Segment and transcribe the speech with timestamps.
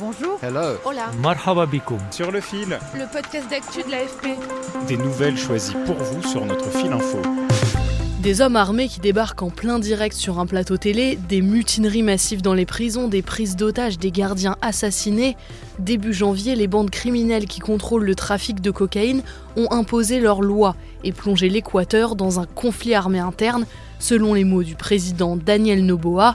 [0.00, 0.38] Bonjour.
[0.42, 0.76] Hello.
[0.84, 1.12] Hola.
[1.22, 1.66] Marhaba.
[2.10, 4.26] Sur le fil, Le podcast d'actu de l'AFP.
[4.88, 7.18] des nouvelles choisies pour vous sur notre fil info.
[8.20, 12.42] Des hommes armés qui débarquent en plein direct sur un plateau télé, des mutineries massives
[12.42, 15.36] dans les prisons, des prises d'otages, des gardiens assassinés.
[15.78, 19.22] Début janvier, les bandes criminelles qui contrôlent le trafic de cocaïne
[19.56, 23.64] ont imposé leurs lois et plongé l'Équateur dans un conflit armé interne,
[24.00, 26.34] selon les mots du président Daniel Noboa,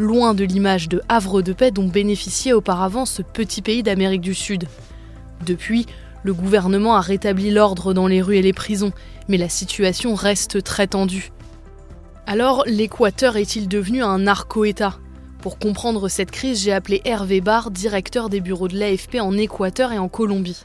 [0.00, 4.34] loin de l'image de havre de paix dont bénéficiait auparavant ce petit pays d'Amérique du
[4.34, 4.66] Sud.
[5.44, 5.84] Depuis,
[6.24, 8.92] le gouvernement a rétabli l'ordre dans les rues et les prisons,
[9.28, 11.32] mais la situation reste très tendue.
[12.26, 14.98] Alors, l'Équateur est-il devenu un narco-État?
[15.42, 19.92] Pour comprendre cette crise, j'ai appelé Hervé Barr, directeur des bureaux de l'AFP en Équateur
[19.92, 20.62] et en Colombie.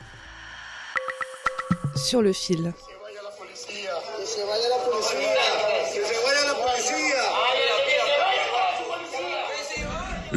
[1.95, 2.73] Sur le fil.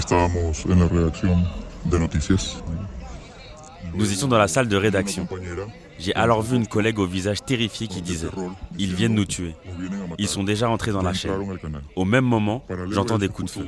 [0.09, 1.45] Estábamos en la redacción
[1.84, 2.62] de noticias.
[3.92, 5.28] Nous étions dans la salle de rédaction.
[5.98, 8.31] J'ai alors vu une collègue au visage terrifié qui disait
[8.78, 9.55] Ils viennent nous tuer.
[10.17, 11.34] Ils sont déjà entrés dans la chaîne.
[11.95, 13.67] Au même moment, j'entends des coups de feu,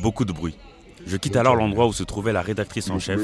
[0.00, 0.56] beaucoup de bruit.
[1.06, 3.20] Je quitte alors l'endroit où se trouvait la rédactrice en chef,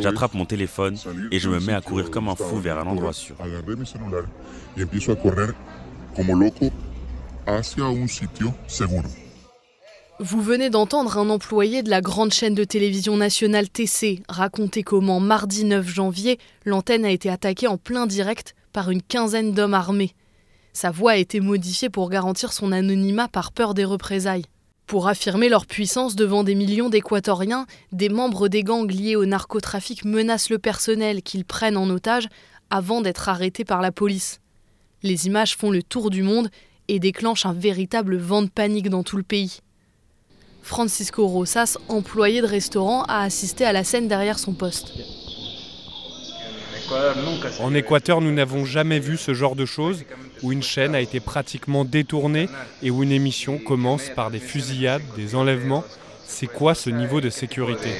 [0.00, 0.98] j'attrape mon téléphone
[1.32, 3.34] et je me mets à courir comme un fou vers un endroit sûr.
[7.46, 9.23] Hacia un sitio seguro.
[10.20, 15.18] Vous venez d'entendre un employé de la grande chaîne de télévision nationale TC raconter comment
[15.18, 20.14] mardi 9 janvier, l'antenne a été attaquée en plein direct par une quinzaine d'hommes armés.
[20.72, 24.44] Sa voix a été modifiée pour garantir son anonymat par peur des représailles.
[24.86, 30.04] Pour affirmer leur puissance devant des millions d'Équatoriens, des membres des gangs liés au narcotrafic
[30.04, 32.28] menacent le personnel qu'ils prennent en otage
[32.70, 34.40] avant d'être arrêtés par la police.
[35.02, 36.50] Les images font le tour du monde
[36.86, 39.58] et déclenchent un véritable vent de panique dans tout le pays.
[40.64, 44.94] Francisco Rosas, employé de restaurant, a assisté à la scène derrière son poste.
[47.60, 50.04] En Équateur, nous n'avons jamais vu ce genre de choses
[50.42, 52.48] où une chaîne a été pratiquement détournée
[52.82, 55.84] et où une émission commence par des fusillades, des enlèvements.
[56.26, 57.90] C'est quoi ce niveau de sécurité?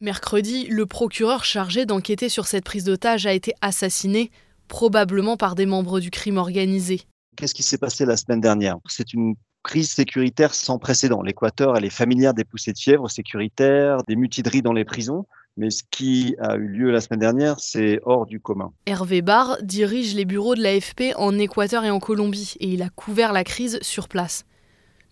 [0.00, 4.30] Mercredi, le procureur chargé d'enquêter sur cette prise d'otage a été assassiné,
[4.68, 7.02] probablement par des membres du crime organisé.
[7.36, 8.76] Qu'est-ce qui s'est passé la semaine dernière?
[8.88, 11.22] C'est une crise sécuritaire sans précédent.
[11.22, 15.26] L'Équateur, est familière des poussées de fièvre sécuritaires, des mutineries dans les prisons.
[15.56, 18.72] Mais ce qui a eu lieu la semaine dernière, c'est hors du commun.
[18.86, 22.88] Hervé Barr dirige les bureaux de l'AFP en Équateur et en Colombie et il a
[22.88, 24.44] couvert la crise sur place.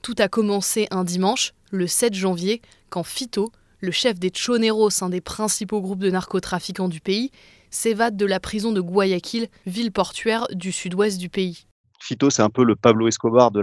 [0.02, 5.10] Tout a commencé un dimanche, le 7 janvier, quand Fito, le chef des Choneros, un
[5.10, 7.30] des principaux groupes de narcotrafiquants du pays,
[7.70, 11.66] s'évade de la prison de Guayaquil, ville portuaire du sud-ouest du pays.
[12.00, 13.62] Fito, c'est un peu le Pablo Escobar de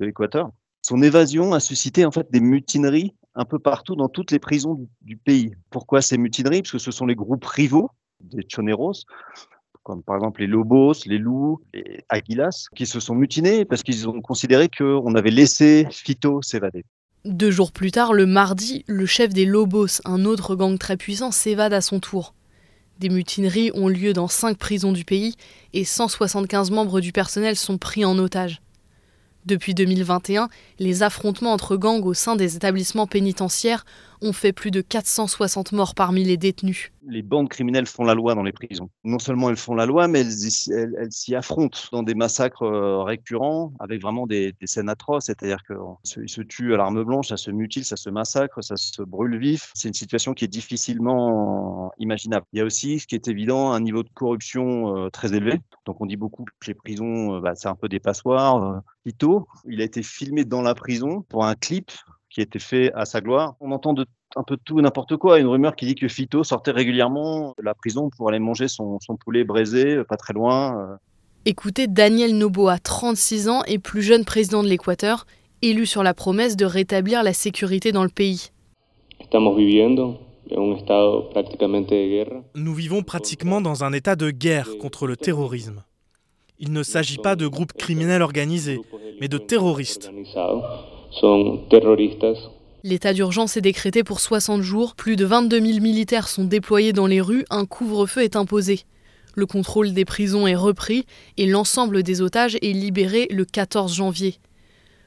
[0.00, 0.50] l'Équateur.
[0.82, 4.74] Son évasion a suscité en fait des mutineries un peu partout dans toutes les prisons
[4.74, 5.54] du, du pays.
[5.70, 6.62] Pourquoi ces mutineries?
[6.62, 9.04] Parce que ce sont les groupes rivaux des Choneros,
[9.82, 14.08] comme par exemple les Lobos, les Loups, les Aguilas, qui se sont mutinés parce qu'ils
[14.08, 16.84] ont considéré qu'on avait laissé Fito s'évader.
[17.24, 21.30] Deux jours plus tard, le mardi, le chef des Lobos, un autre gang très puissant,
[21.30, 22.34] s'évade à son tour.
[23.00, 25.34] Des mutineries ont lieu dans cinq prisons du pays
[25.72, 28.60] et 175 membres du personnel sont pris en otage.
[29.46, 33.86] Depuis 2021, les affrontements entre gangs au sein des établissements pénitentiaires
[34.22, 36.92] ont fait plus de 460 morts parmi les détenus.
[37.06, 38.90] Les bandes criminelles font la loi dans les prisons.
[39.04, 43.72] Non seulement elles font la loi, mais elles, s'y affrontent dans des massacres euh, récurrents
[43.80, 45.24] avec vraiment des, scènes atroces.
[45.26, 49.02] C'est-à-dire qu'ils se, tuent à l'arme blanche, ça se mutile, ça se massacre, ça se
[49.02, 49.72] brûle vif.
[49.74, 52.46] C'est une situation qui est difficilement imaginable.
[52.52, 55.58] Il y a aussi, ce qui est évident, un niveau de corruption euh, très élevé.
[55.86, 58.82] Donc on dit beaucoup que les prisons, euh, bah, c'est un peu des passoires.
[59.06, 61.90] Tito, il a été filmé dans la prison pour un clip
[62.30, 63.54] qui a été fait à sa gloire.
[63.60, 64.06] On entend de
[64.36, 65.40] un peu tout et n'importe quoi.
[65.40, 68.98] Une rumeur qui dit que Fito sortait régulièrement de la prison pour aller manger son,
[69.00, 70.78] son poulet braisé, euh, pas très loin.
[70.78, 70.96] euh.
[71.46, 75.26] Écoutez Daniel Noboa, 36 ans et plus jeune président de l'Équateur,
[75.62, 78.50] élu sur la promesse de rétablir la sécurité dans le pays.
[82.54, 85.82] Nous vivons pratiquement dans un état de guerre contre le terrorisme.
[86.58, 88.80] Il ne s'agit pas de groupes criminels organisés,
[89.20, 90.10] mais de terroristes.
[92.82, 97.06] L'état d'urgence est décrété pour 60 jours, plus de 22 000 militaires sont déployés dans
[97.06, 98.84] les rues, un couvre-feu est imposé.
[99.34, 104.36] Le contrôle des prisons est repris et l'ensemble des otages est libéré le 14 janvier.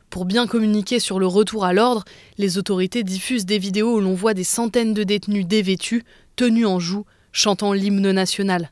[0.09, 2.03] Pour bien communiquer sur le retour à l'ordre,
[2.37, 6.03] les autorités diffusent des vidéos où l'on voit des centaines de détenus dévêtus,
[6.35, 8.69] tenus en joue, chantant l'hymne national.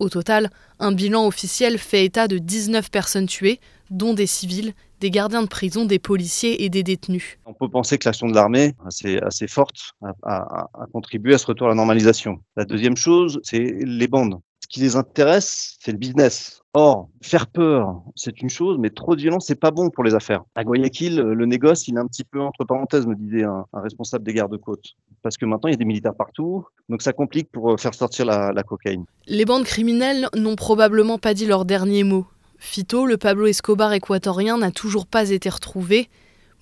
[0.00, 3.60] Au total, un bilan officiel fait état de 19 personnes tuées,
[3.90, 7.38] dont des civils, des gardiens de prison, des policiers et des détenus.
[7.44, 9.92] On peut penser que l'action de l'armée, assez, forte,
[10.22, 12.40] a contribué à ce retour à la normalisation.
[12.56, 16.62] La deuxième chose, c'est les bandes qui les intéresse, c'est le business.
[16.72, 20.14] Or, faire peur, c'est une chose, mais trop de violence, c'est pas bon pour les
[20.14, 20.44] affaires.
[20.54, 24.24] À Guayaquil, le négoce, il est un petit peu entre parenthèses, me disait un, responsable
[24.24, 24.94] des gardes-côtes.
[25.22, 27.92] Parce que maintenant, il y a des militaires partout, donc ça complique pour euh, faire
[27.92, 29.04] sortir la, cocaïne.
[29.26, 32.24] Les bandes criminelles n'ont probablement pas dit leur dernier mot.
[32.58, 36.08] Fito, le Pablo Escobar équatorien, n'a toujours pas été retrouvé.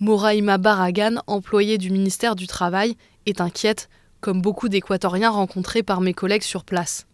[0.00, 2.96] Moraima Barragan, employé du ministère du Travail,
[3.26, 3.90] est inquiète,
[4.22, 7.07] comme beaucoup d'Équatoriens rencontrés par mes collègues sur place.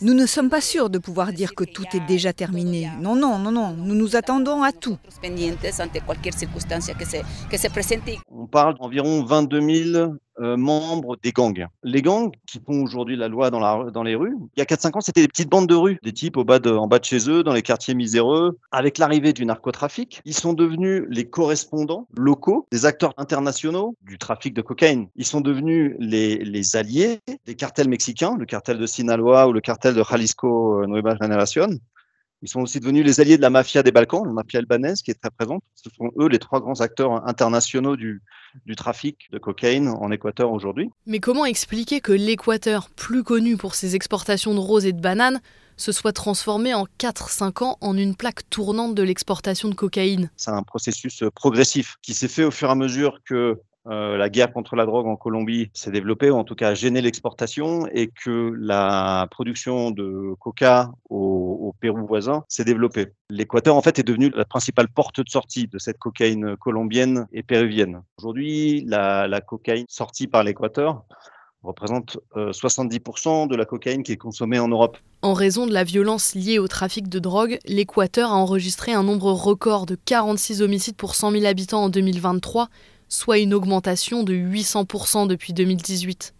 [0.00, 2.88] Nous ne sommes pas sûrs de pouvoir dire que tout est déjà terminé.
[3.00, 3.74] Non, non, non, non.
[3.74, 4.96] Nous nous attendons à tout.
[8.30, 9.60] On parle d'environ 22
[9.92, 11.66] 000 euh, membres des gangs.
[11.82, 14.64] Les gangs qui font aujourd'hui la loi dans, la, dans les rues, il y a
[14.64, 16.98] 4-5 ans, c'était des petites bandes de rue, des types au bas de, en bas
[16.98, 18.58] de chez eux, dans les quartiers miséreux.
[18.70, 24.54] Avec l'arrivée du narcotrafic, ils sont devenus les correspondants locaux des acteurs internationaux du trafic
[24.54, 25.08] de cocaïne.
[25.16, 29.60] Ils sont devenus les, les alliés des cartels mexicains, le cartel de Sinaloa ou le
[29.60, 31.78] cartel de Jalisco euh, Nueva Generación.
[32.42, 35.10] Ils sont aussi devenus les alliés de la mafia des Balkans, la mafia albanaise qui
[35.10, 35.62] est très présente.
[35.74, 38.22] Ce sont eux les trois grands acteurs internationaux du,
[38.66, 40.90] du trafic de cocaïne en Équateur aujourd'hui.
[41.06, 45.40] Mais comment expliquer que l'Équateur, plus connu pour ses exportations de roses et de bananes,
[45.76, 50.30] se soit transformé en 4-5 ans en une plaque tournante de l'exportation de cocaïne?
[50.36, 54.28] C'est un processus progressif qui s'est fait au fur et à mesure que euh, la
[54.28, 57.86] guerre contre la drogue en Colombie s'est développée, ou en tout cas a gêné l'exportation,
[57.92, 63.08] et que la production de coca au, Pérou voisin s'est développée.
[63.30, 67.42] L'Équateur, en fait, est devenu la principale porte de sortie de cette cocaïne colombienne et
[67.42, 68.02] péruvienne.
[68.18, 71.04] Aujourd'hui, la, cocaïne sortie par l'Équateur
[71.62, 74.96] représente 70% euh, de la cocaïne qui est consommée en Europe.
[75.22, 79.32] En raison de la violence liée au trafic de drogue, l'Équateur a enregistré un nombre
[79.32, 82.68] record de 46 homicides pour 100 000 habitants en 2023,
[83.08, 86.34] soit une augmentation de 800% depuis 2018.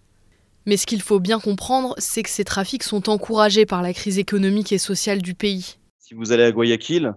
[0.69, 4.19] Mais ce qu'il faut bien comprendre, c'est que ces trafics sont encouragés par la crise
[4.19, 5.79] économique et sociale du pays.
[5.99, 7.15] Si vous allez à Guayaquil,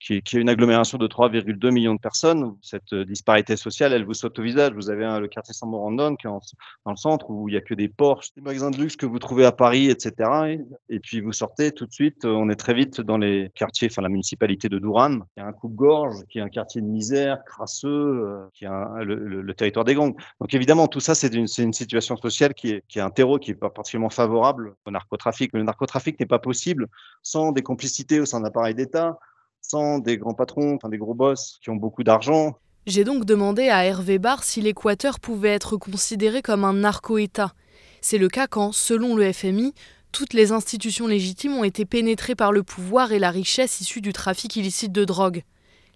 [0.00, 2.56] qui est, une agglomération de 3,2 millions de personnes.
[2.62, 4.72] Cette euh, disparité sociale, elle vous saute au visage.
[4.72, 7.60] Vous avez le quartier San Morandon qui est dans le centre où il n'y a
[7.60, 10.58] que des Porsche, des magasins de luxe que vous trouvez à Paris, etc.
[10.88, 14.02] Et, puis vous sortez tout de suite, on est très vite dans les quartiers, enfin
[14.02, 17.88] la municipalité de Duran, qui a un coupe-gorge, qui est un quartier de misère, crasseux,
[17.88, 20.14] euh, qui a le, territoire des gangs.
[20.40, 23.54] Donc évidemment, tout ça, c'est une, situation sociale qui est, est un terreau qui est
[23.54, 25.52] pas particulièrement favorable au narcotrafic.
[25.52, 26.86] Mais le narcotrafic n'est pas possible
[27.22, 29.18] sans des complicités au sein d'un appareil d'État,
[29.62, 32.56] sans des grands patrons, enfin des gros boss qui ont beaucoup d'argent.
[32.86, 37.52] J'ai donc demandé à Hervé Barr si l'Équateur pouvait être considéré comme un narco-État.
[38.00, 39.74] C'est le cas quand, selon le FMI,
[40.12, 44.12] toutes les institutions légitimes ont été pénétrées par le pouvoir et la richesse issue du
[44.12, 45.42] trafic illicite de drogue.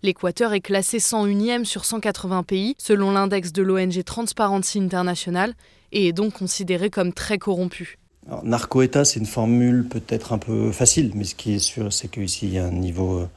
[0.02, 5.55] L'Équateur est classé 101e sur 180 pays selon l'index de l'ONG Transparency International
[5.93, 7.98] et est donc considéré comme très corrompu.
[8.43, 12.46] Narco-État, c'est une formule peut-être un peu facile, mais ce qui est sûr, c'est qu'ici,
[12.46, 13.29] il y a un niveau euh,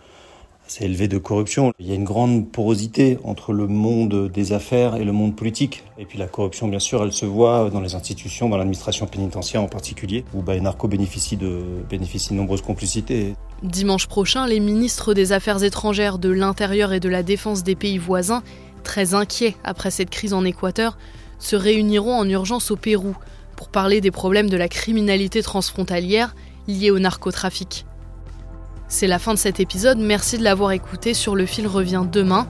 [0.67, 1.73] assez élevé de corruption.
[1.79, 5.83] Il y a une grande porosité entre le monde des affaires et le monde politique.
[5.97, 9.63] Et puis la corruption, bien sûr, elle se voit dans les institutions, dans l'administration pénitentiaire
[9.63, 13.33] en particulier, où bah, les narcos bénéficient de, de nombreuses complicités.
[13.63, 17.97] Dimanche prochain, les ministres des Affaires étrangères, de l'Intérieur et de la Défense des pays
[17.97, 18.43] voisins,
[18.83, 20.97] très inquiets après cette crise en Équateur,
[21.39, 23.15] se réuniront en urgence au Pérou
[23.55, 26.35] pour parler des problèmes de la criminalité transfrontalière
[26.67, 27.85] liée au narcotrafic.
[28.89, 31.13] C'est la fin de cet épisode, merci de l'avoir écouté.
[31.13, 32.47] Sur le fil revient demain.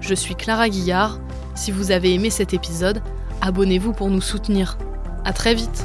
[0.00, 1.18] Je suis Clara Guillard.
[1.56, 3.02] Si vous avez aimé cet épisode,
[3.40, 4.78] abonnez-vous pour nous soutenir.
[5.24, 5.84] À très vite.